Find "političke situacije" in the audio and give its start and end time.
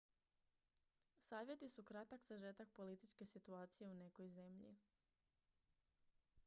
2.79-3.87